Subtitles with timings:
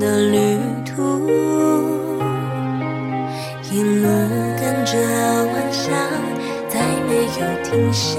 [0.00, 1.28] 的旅途，
[3.70, 4.08] 一路
[4.58, 4.96] 跟着
[5.52, 5.92] 晚霞，
[6.68, 8.18] 再没有停下，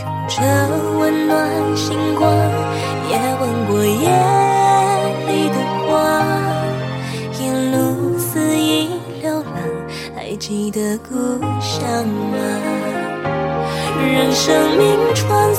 [0.00, 0.42] 拥着
[0.98, 1.36] 温暖
[1.76, 2.28] 星光，
[3.08, 4.10] 也吻过夜
[5.28, 5.56] 里的
[5.86, 5.94] 花，
[7.38, 7.40] 一
[7.70, 8.90] 路肆意
[9.22, 9.44] 流浪，
[10.16, 11.14] 还记得故
[11.60, 12.36] 乡吗？
[14.00, 15.58] 任生命穿梭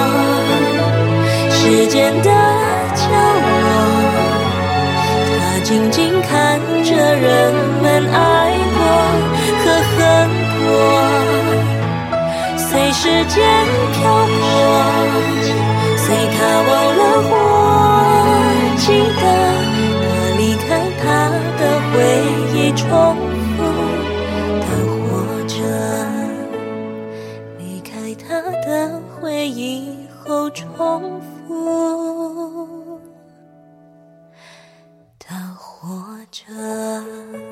[1.61, 3.47] 时间的角落，
[5.37, 8.17] 他静静看着人们爱
[8.73, 8.81] 过
[9.61, 9.95] 和恨
[10.57, 10.67] 过，
[12.57, 13.37] 随时间
[13.93, 14.41] 漂泊，
[15.97, 17.31] 随他忘了或
[18.77, 18.83] 记
[19.21, 19.23] 得，
[20.01, 20.67] 他离开
[20.99, 21.05] 他
[21.59, 21.61] 的
[21.91, 21.93] 回
[22.55, 22.89] 忆，重
[23.55, 23.59] 复
[24.61, 24.65] 的
[24.97, 24.99] 活
[25.47, 25.53] 着，
[27.59, 27.89] 离开
[28.27, 28.67] 他的
[29.13, 30.09] 回忆。
[30.51, 32.99] 重复
[35.19, 37.50] 的活着。